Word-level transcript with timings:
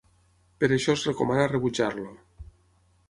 Per 0.63 0.69
això 0.77 0.95
es 0.99 1.03
recomana 1.09 1.45
rebutjar-lo. 1.53 2.09